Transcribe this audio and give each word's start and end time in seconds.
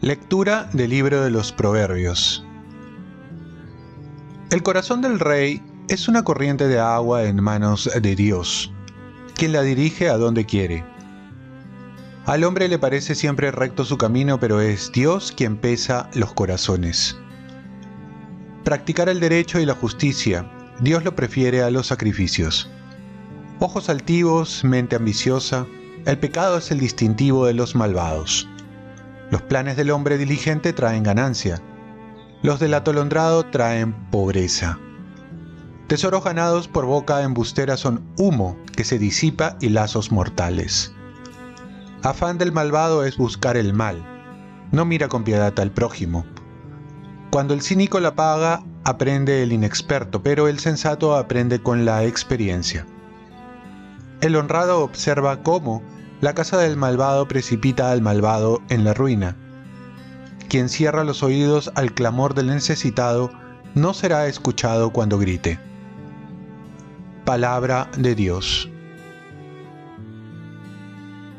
Lectura 0.00 0.70
del 0.72 0.90
libro 0.90 1.22
de 1.22 1.30
los 1.30 1.52
Proverbios. 1.52 2.42
El 4.50 4.62
corazón 4.62 5.02
del 5.02 5.20
rey 5.20 5.60
es 5.88 6.08
una 6.08 6.22
corriente 6.22 6.68
de 6.68 6.78
agua 6.78 7.24
en 7.24 7.42
manos 7.42 7.90
de 8.00 8.14
Dios, 8.16 8.72
quien 9.34 9.52
la 9.52 9.62
dirige 9.62 10.08
a 10.08 10.16
donde 10.16 10.46
quiere. 10.46 10.84
Al 12.24 12.44
hombre 12.44 12.68
le 12.68 12.78
parece 12.78 13.14
siempre 13.14 13.50
recto 13.50 13.84
su 13.84 13.98
camino, 13.98 14.40
pero 14.40 14.60
es 14.60 14.92
Dios 14.92 15.32
quien 15.36 15.56
pesa 15.56 16.08
los 16.14 16.32
corazones. 16.32 17.18
Practicar 18.68 19.08
el 19.08 19.18
derecho 19.18 19.58
y 19.60 19.64
la 19.64 19.74
justicia, 19.74 20.44
Dios 20.80 21.02
lo 21.02 21.16
prefiere 21.16 21.62
a 21.62 21.70
los 21.70 21.86
sacrificios. 21.86 22.68
Ojos 23.60 23.88
altivos, 23.88 24.62
mente 24.62 24.94
ambiciosa, 24.94 25.66
el 26.04 26.18
pecado 26.18 26.58
es 26.58 26.70
el 26.70 26.78
distintivo 26.78 27.46
de 27.46 27.54
los 27.54 27.74
malvados. 27.74 28.46
Los 29.30 29.40
planes 29.40 29.78
del 29.78 29.90
hombre 29.90 30.18
diligente 30.18 30.74
traen 30.74 31.02
ganancia. 31.02 31.62
Los 32.42 32.60
del 32.60 32.74
atolondrado 32.74 33.46
traen 33.46 33.94
pobreza. 34.10 34.78
Tesoros 35.86 36.22
ganados 36.22 36.68
por 36.68 36.84
boca 36.84 37.22
embustera 37.22 37.78
son 37.78 38.04
humo 38.18 38.58
que 38.76 38.84
se 38.84 38.98
disipa 38.98 39.56
y 39.62 39.70
lazos 39.70 40.12
mortales. 40.12 40.92
Afán 42.02 42.36
del 42.36 42.52
malvado 42.52 43.06
es 43.06 43.16
buscar 43.16 43.56
el 43.56 43.72
mal. 43.72 44.04
No 44.72 44.84
mira 44.84 45.08
con 45.08 45.24
piedad 45.24 45.58
al 45.58 45.70
prójimo. 45.70 46.26
Cuando 47.30 47.52
el 47.52 47.60
cínico 47.60 48.00
la 48.00 48.14
paga, 48.14 48.62
aprende 48.84 49.42
el 49.42 49.52
inexperto, 49.52 50.22
pero 50.22 50.48
el 50.48 50.58
sensato 50.58 51.14
aprende 51.14 51.62
con 51.62 51.84
la 51.84 52.04
experiencia. 52.04 52.86
El 54.22 54.34
honrado 54.34 54.82
observa 54.82 55.42
cómo 55.42 55.82
la 56.20 56.34
casa 56.34 56.56
del 56.58 56.76
malvado 56.76 57.28
precipita 57.28 57.92
al 57.92 58.02
malvado 58.02 58.62
en 58.70 58.84
la 58.84 58.94
ruina. 58.94 59.36
Quien 60.48 60.70
cierra 60.70 61.04
los 61.04 61.22
oídos 61.22 61.70
al 61.74 61.92
clamor 61.92 62.34
del 62.34 62.46
necesitado 62.46 63.30
no 63.74 63.92
será 63.92 64.26
escuchado 64.26 64.90
cuando 64.90 65.18
grite. 65.18 65.60
Palabra 67.26 67.90
de 67.96 68.14
Dios. 68.14 68.70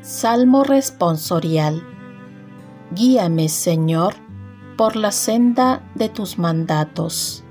Salmo 0.04 0.64
responsorial. 0.64 1.84
Guíame, 2.92 3.50
Señor, 3.50 4.16
por 4.80 4.96
la 4.96 5.12
senda 5.12 5.84
de 5.94 6.08
tus 6.08 6.38
mandatos. 6.38 7.44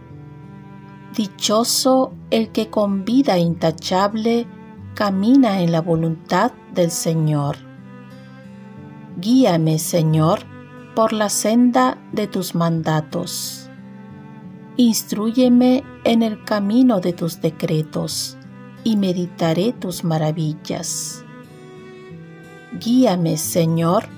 Dichoso 1.15 2.15
el 2.31 2.53
que 2.53 2.71
con 2.71 3.05
vida 3.05 3.37
intachable 3.37 4.47
camina 4.95 5.61
en 5.61 5.71
la 5.71 5.83
voluntad 5.83 6.53
del 6.73 6.91
Señor. 6.91 7.59
Guíame, 9.19 9.79
Señor, 9.79 10.41
por 10.95 11.13
la 11.13 11.29
senda 11.29 11.99
de 12.13 12.29
tus 12.29 12.55
mandatos. 12.55 13.69
Instrúyeme 14.79 15.85
en 16.05 16.23
el 16.23 16.43
camino 16.45 16.99
de 17.01 17.13
tus 17.13 17.43
decretos, 17.43 18.39
y 18.85 18.97
meditaré 18.97 19.75
tus 19.75 20.03
maravillas. 20.03 21.27
Guíame, 22.81 23.37
Señor, 23.37 24.18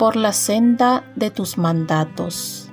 por 0.00 0.16
la 0.16 0.32
senda 0.32 1.04
de 1.14 1.30
tus 1.30 1.58
mandatos. 1.58 2.70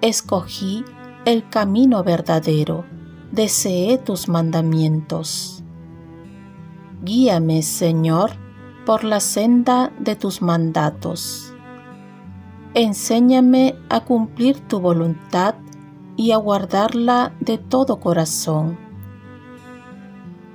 Escogí 0.00 0.84
el 1.24 1.48
camino 1.48 2.02
verdadero, 2.02 2.84
deseé 3.30 3.96
tus 3.96 4.28
mandamientos 4.28 5.62
Guíame, 7.04 7.62
Señor, 7.62 8.32
por 8.84 9.04
la 9.04 9.20
senda 9.20 9.92
de 10.00 10.16
tus 10.16 10.42
mandatos. 10.42 11.54
Enséñame 12.74 13.76
a 13.88 14.00
cumplir 14.00 14.58
tu 14.66 14.80
voluntad 14.80 15.54
y 16.16 16.32
a 16.32 16.38
guardarla 16.38 17.34
de 17.38 17.56
todo 17.56 18.00
corazón. 18.00 18.76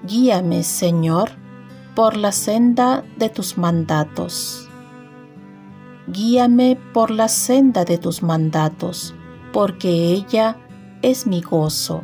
Guíame, 0.05 0.63
Señor, 0.63 1.29
por 1.95 2.17
la 2.17 2.33
senda 2.33 3.05
de 3.17 3.29
tus 3.29 3.57
mandatos. 3.57 4.69
Guíame 6.07 6.77
por 6.93 7.09
la 7.09 7.27
senda 7.27 7.83
de 7.83 7.97
tus 7.97 8.21
mandatos, 8.21 9.15
porque 9.51 9.89
ella 9.89 10.57
es 11.01 11.25
mi 11.25 11.41
gozo. 11.41 12.03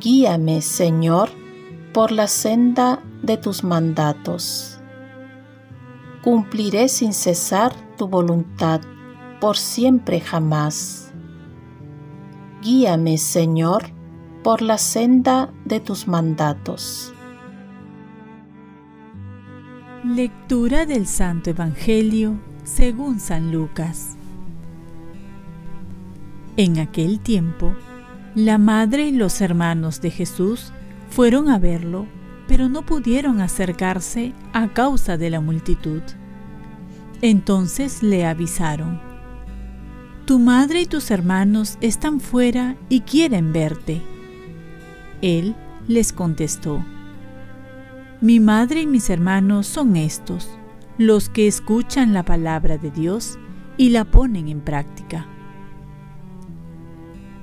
Guíame, 0.00 0.62
Señor, 0.62 1.30
por 1.92 2.12
la 2.12 2.28
senda 2.28 3.02
de 3.22 3.36
tus 3.36 3.64
mandatos. 3.64 4.78
Cumpliré 6.22 6.88
sin 6.88 7.12
cesar 7.12 7.72
tu 7.96 8.06
voluntad 8.06 8.80
por 9.40 9.56
siempre 9.56 10.20
jamás. 10.20 11.12
Guíame, 12.62 13.18
Señor, 13.18 13.90
por 14.44 14.62
la 14.62 14.78
senda 14.78 15.52
de 15.64 15.80
tus 15.80 16.06
mandatos. 16.06 17.15
Lectura 20.14 20.86
del 20.86 21.08
Santo 21.08 21.50
Evangelio 21.50 22.38
según 22.62 23.18
San 23.18 23.50
Lucas. 23.50 24.16
En 26.56 26.78
aquel 26.78 27.18
tiempo, 27.18 27.74
la 28.36 28.56
madre 28.56 29.08
y 29.08 29.10
los 29.10 29.40
hermanos 29.40 30.00
de 30.00 30.12
Jesús 30.12 30.72
fueron 31.10 31.48
a 31.48 31.58
verlo, 31.58 32.06
pero 32.46 32.68
no 32.68 32.86
pudieron 32.86 33.40
acercarse 33.40 34.32
a 34.52 34.68
causa 34.68 35.16
de 35.16 35.28
la 35.28 35.40
multitud. 35.40 36.02
Entonces 37.20 38.04
le 38.04 38.26
avisaron, 38.26 39.00
Tu 40.24 40.38
madre 40.38 40.82
y 40.82 40.86
tus 40.86 41.10
hermanos 41.10 41.78
están 41.80 42.20
fuera 42.20 42.76
y 42.88 43.00
quieren 43.00 43.52
verte. 43.52 44.02
Él 45.20 45.56
les 45.88 46.12
contestó, 46.12 46.84
Mi 48.20 48.40
madre 48.40 48.82
y 48.82 48.86
mis 48.86 49.10
hermanos 49.10 49.66
son 49.66 49.96
estos, 49.96 50.48
los 50.98 51.28
que 51.28 51.46
escuchan 51.46 52.12
la 52.14 52.24
palabra 52.24 52.78
de 52.78 52.90
Dios 52.90 53.38
y 53.76 53.90
la 53.90 54.04
ponen 54.04 54.48
en 54.48 54.60
práctica. 54.60 55.26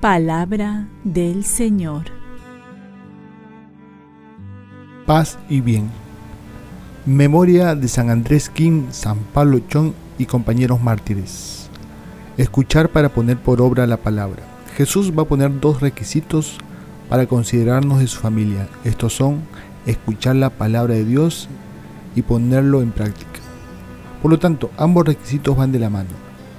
Palabra 0.01 0.89
del 1.03 1.43
Señor 1.43 2.23
paz 5.05 5.37
y 5.49 5.61
bien. 5.61 5.89
Memoria 7.05 7.75
de 7.75 7.87
San 7.87 8.09
Andrés 8.09 8.49
King, 8.49 8.85
San 8.91 9.17
Pablo 9.33 9.59
Chon 9.67 9.93
y 10.17 10.25
compañeros 10.25 10.81
mártires. 10.81 11.69
Escuchar 12.37 12.89
para 12.89 13.09
poner 13.09 13.37
por 13.37 13.61
obra 13.61 13.85
la 13.85 13.97
palabra. 13.97 14.43
Jesús 14.75 15.11
va 15.17 15.23
a 15.23 15.27
poner 15.27 15.59
dos 15.59 15.81
requisitos 15.81 16.57
para 17.09 17.27
considerarnos 17.27 17.99
de 17.99 18.07
su 18.07 18.19
familia. 18.19 18.67
Estos 18.83 19.13
son 19.13 19.41
escuchar 19.85 20.35
la 20.35 20.49
palabra 20.49 20.95
de 20.95 21.05
Dios 21.05 21.49
y 22.15 22.21
ponerlo 22.21 22.81
en 22.81 22.91
práctica. 22.91 23.39
Por 24.21 24.31
lo 24.31 24.39
tanto, 24.39 24.71
ambos 24.77 25.05
requisitos 25.05 25.57
van 25.57 25.71
de 25.71 25.79
la 25.79 25.89
mano 25.89 26.09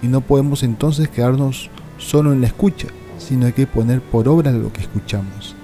y 0.03 0.09
no 0.09 0.21
podemos 0.21 0.63
entonces 0.63 1.09
quedarnos 1.09 1.71
solo 1.99 2.33
en 2.33 2.41
la 2.41 2.49
escucha, 2.49 2.89
sino 3.19 3.47
hay 3.47 3.53
que 3.53 3.67
poner 3.67 4.01
por 4.03 4.29
obra 4.29 4.53
lo 4.53 4.73
que 4.73 4.83
escuchamos. 4.83 5.57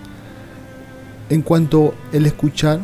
En 1.28 1.42
cuanto 1.42 1.94
el 2.12 2.26
escuchar, 2.26 2.80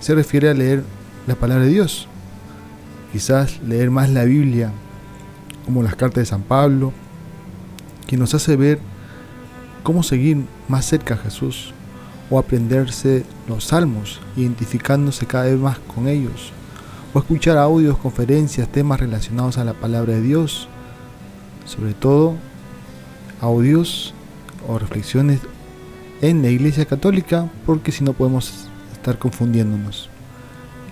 se 0.00 0.14
refiere 0.14 0.50
a 0.50 0.54
leer 0.54 0.84
la 1.26 1.34
palabra 1.34 1.64
de 1.64 1.70
Dios. 1.70 2.06
Quizás 3.12 3.60
leer 3.62 3.90
más 3.90 4.10
la 4.10 4.24
Biblia, 4.24 4.70
como 5.64 5.82
las 5.82 5.96
cartas 5.96 6.22
de 6.22 6.26
San 6.26 6.42
Pablo, 6.42 6.92
que 8.06 8.16
nos 8.16 8.34
hace 8.34 8.56
ver 8.56 8.78
cómo 9.82 10.02
seguir 10.02 10.44
más 10.68 10.84
cerca 10.84 11.14
a 11.14 11.18
Jesús, 11.18 11.72
o 12.30 12.38
aprenderse 12.38 13.24
los 13.48 13.64
salmos, 13.64 14.20
identificándose 14.36 15.26
cada 15.26 15.44
vez 15.44 15.58
más 15.58 15.78
con 15.78 16.08
ellos, 16.08 16.52
o 17.14 17.18
escuchar 17.18 17.56
audios, 17.56 17.98
conferencias, 17.98 18.68
temas 18.68 19.00
relacionados 19.00 19.58
a 19.58 19.64
la 19.64 19.74
palabra 19.74 20.14
de 20.14 20.22
Dios, 20.22 20.68
sobre 21.64 21.94
todo 21.94 22.34
audios 23.40 24.14
o 24.66 24.78
reflexiones 24.78 25.40
en 26.20 26.42
la 26.42 26.48
Iglesia 26.48 26.84
Católica, 26.84 27.48
porque 27.64 27.92
si 27.92 28.04
no 28.04 28.12
podemos 28.12 28.68
estar 28.92 29.18
confundiéndonos. 29.18 30.10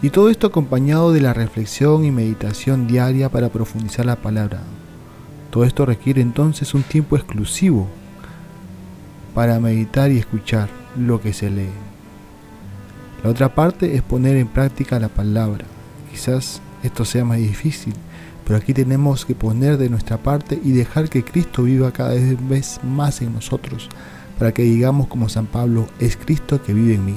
Y 0.03 0.11
todo 0.11 0.31
esto 0.31 0.47
acompañado 0.47 1.13
de 1.13 1.21
la 1.21 1.35
reflexión 1.35 2.05
y 2.05 2.11
meditación 2.11 2.87
diaria 2.87 3.29
para 3.31 3.49
profundizar 3.49 4.07
la 4.07 4.17
palabra. 4.17 4.61
Todo 5.51 5.65
esto 5.65 5.87
requiere 5.87 6.21
entonces 6.21 6.75
un 6.75 6.83
tiempo 6.83 7.17
exclusivo 7.17 7.89
para 9.35 9.59
meditar 9.59 10.11
y 10.11 10.19
escuchar 10.19 10.69
lo 10.99 11.21
que 11.21 11.33
se 11.33 11.51
lee. 11.51 11.71
La 13.25 13.31
otra 13.31 13.55
parte 13.55 13.95
es 13.95 14.03
poner 14.03 14.37
en 14.37 14.49
práctica 14.49 14.99
la 15.01 15.09
palabra. 15.09 15.65
Quizás 16.11 16.61
esto 16.83 17.05
sea 17.05 17.25
más 17.25 17.39
difícil, 17.39 17.95
Pero 18.47 18.59
aquí 18.59 18.73
tenemos 18.73 19.27
que 19.27 19.35
poner 19.35 19.77
de 19.77 19.91
nuestra 19.91 20.19
parte 20.19 20.61
y 20.63 20.71
dejar 20.71 21.09
que 21.11 21.25
Cristo 21.25 21.65
viva 21.65 21.91
cada 21.91 22.15
vez 22.15 22.79
más 22.85 23.21
en 23.21 23.35
nosotros, 23.35 23.89
para 24.39 24.55
que 24.55 24.63
digamos 24.63 25.09
como 25.09 25.29
San 25.29 25.47
Pablo, 25.47 25.89
es 25.99 26.17
Cristo 26.17 26.63
que 26.63 26.73
vive 26.73 26.95
en 26.95 27.05
mí. 27.05 27.17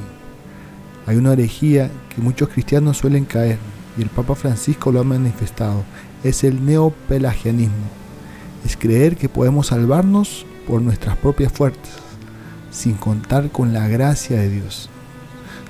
Hay 1.05 1.17
una 1.17 1.33
herejía 1.33 1.91
que 2.13 2.21
muchos 2.21 2.49
cristianos 2.49 2.97
suelen 2.97 3.25
caer, 3.25 3.59
y 3.95 4.01
el 4.01 4.09
Papa 4.09 4.33
Francisco 4.33 4.91
lo 4.91 5.01
ha 5.01 5.03
manifestado, 5.03 5.83
es 6.23 6.43
el 6.43 6.65
neopelagianismo. 6.65 7.75
Es 8.65 8.75
creer 8.75 9.15
que 9.15 9.29
podemos 9.29 9.67
salvarnos 9.67 10.47
por 10.67 10.81
nuestras 10.81 11.15
propias 11.17 11.53
fuerzas, 11.53 12.01
sin 12.71 12.95
contar 12.95 13.49
con 13.49 13.73
la 13.73 13.87
gracia 13.87 14.37
de 14.37 14.49
Dios. 14.49 14.89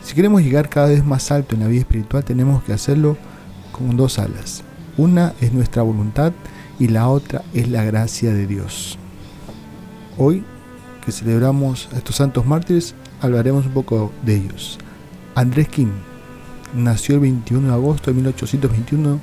Si 0.03 0.15
queremos 0.15 0.41
llegar 0.41 0.69
cada 0.69 0.87
vez 0.87 1.05
más 1.05 1.31
alto 1.31 1.55
en 1.55 1.61
la 1.61 1.67
vida 1.67 1.81
espiritual, 1.81 2.23
tenemos 2.23 2.63
que 2.63 2.73
hacerlo 2.73 3.17
con 3.71 3.95
dos 3.97 4.19
alas. 4.19 4.63
Una 4.97 5.33
es 5.41 5.53
nuestra 5.53 5.81
voluntad 5.81 6.33
y 6.79 6.87
la 6.87 7.09
otra 7.09 7.43
es 7.53 7.69
la 7.69 7.83
gracia 7.83 8.33
de 8.33 8.47
Dios. 8.47 8.97
Hoy, 10.17 10.43
que 11.05 11.11
celebramos 11.11 11.89
estos 11.95 12.15
santos 12.15 12.45
mártires, 12.45 12.95
hablaremos 13.21 13.65
un 13.65 13.73
poco 13.73 14.11
de 14.25 14.35
ellos. 14.35 14.77
Andrés 15.35 15.67
Kim 15.67 15.91
nació 16.75 17.15
el 17.15 17.21
21 17.21 17.67
de 17.67 17.73
agosto 17.73 18.11
de 18.11 18.15
1821 18.15 19.19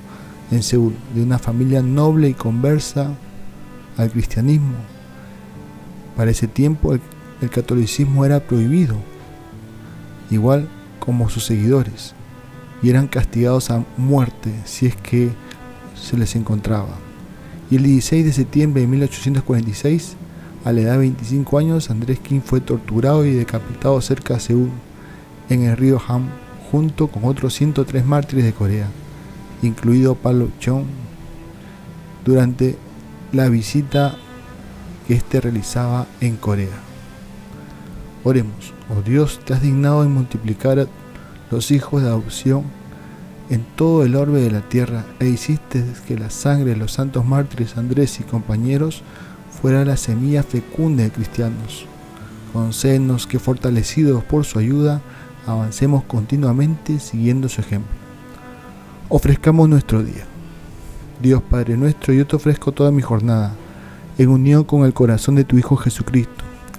en 0.50 0.62
Seúl, 0.62 0.94
de 1.14 1.22
una 1.22 1.38
familia 1.38 1.82
noble 1.82 2.28
y 2.28 2.34
conversa 2.34 3.12
al 3.96 4.10
cristianismo. 4.10 4.76
Para 6.16 6.30
ese 6.30 6.46
tiempo 6.46 6.94
el, 6.94 7.00
catolicismo 7.50 8.24
era 8.24 8.40
prohibido, 8.40 8.96
igual 10.30 10.68
como 10.98 11.28
sus 11.28 11.44
seguidores, 11.44 12.14
y 12.82 12.90
eran 12.90 13.06
castigados 13.06 13.70
a 13.70 13.84
muerte 13.96 14.52
si 14.64 14.86
es 14.86 14.96
que 14.96 15.30
se 15.94 16.16
les 16.16 16.34
encontraba. 16.36 16.98
Y 17.70 17.76
el 17.76 17.82
16 17.82 18.24
de 18.24 18.32
septiembre 18.32 18.82
de 18.82 18.86
1846, 18.88 20.16
a 20.64 20.72
la 20.72 20.80
edad 20.80 20.92
de 20.92 20.98
25 20.98 21.58
años, 21.58 21.90
Andrés 21.90 22.18
Kim 22.18 22.42
fue 22.42 22.60
torturado 22.60 23.24
y 23.24 23.32
decapitado 23.32 24.00
cerca 24.00 24.34
de 24.34 24.40
Seúl, 24.40 24.70
en 25.48 25.62
el 25.62 25.76
río 25.76 26.00
Ham, 26.08 26.28
junto 26.70 27.08
con 27.08 27.24
otros 27.24 27.54
103 27.54 28.04
mártires 28.04 28.44
de 28.44 28.52
Corea, 28.52 28.88
incluido 29.62 30.16
Palo 30.16 30.48
Chong, 30.58 30.84
durante 32.24 32.76
la 33.32 33.48
visita 33.48 34.16
que 35.06 35.14
éste 35.14 35.40
realizaba 35.40 36.06
en 36.20 36.36
Corea. 36.36 36.86
Oremos, 38.28 38.72
oh 38.90 39.02
Dios, 39.02 39.38
te 39.44 39.54
has 39.54 39.62
dignado 39.62 40.02
en 40.02 40.12
multiplicar 40.12 40.88
los 41.52 41.70
hijos 41.70 42.02
de 42.02 42.08
adopción 42.08 42.64
en 43.50 43.64
todo 43.76 44.04
el 44.04 44.16
orbe 44.16 44.40
de 44.40 44.50
la 44.50 44.62
tierra 44.62 45.04
e 45.20 45.28
hiciste 45.28 45.84
que 46.08 46.18
la 46.18 46.28
sangre 46.28 46.70
de 46.70 46.76
los 46.76 46.90
santos 46.90 47.24
mártires 47.24 47.76
Andrés 47.76 48.18
y 48.18 48.24
compañeros 48.24 49.04
fuera 49.62 49.84
la 49.84 49.96
semilla 49.96 50.42
fecunda 50.42 51.04
de 51.04 51.12
cristianos. 51.12 51.86
Concédenos 52.52 53.28
que 53.28 53.38
fortalecidos 53.38 54.24
por 54.24 54.44
su 54.44 54.58
ayuda 54.58 55.00
avancemos 55.46 56.02
continuamente 56.02 56.98
siguiendo 56.98 57.48
su 57.48 57.60
ejemplo. 57.60 57.94
Ofrezcamos 59.08 59.68
nuestro 59.68 60.02
día. 60.02 60.24
Dios 61.22 61.44
Padre 61.48 61.76
nuestro, 61.76 62.12
yo 62.12 62.26
te 62.26 62.34
ofrezco 62.34 62.72
toda 62.72 62.90
mi 62.90 63.02
jornada, 63.02 63.54
en 64.18 64.30
unión 64.30 64.64
con 64.64 64.84
el 64.84 64.94
corazón 64.94 65.36
de 65.36 65.44
tu 65.44 65.58
Hijo 65.58 65.76
Jesucristo, 65.76 66.42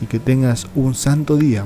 Y 0.00 0.06
que 0.06 0.18
tengas 0.18 0.66
un 0.74 0.94
santo 0.94 1.36
día 1.36 1.64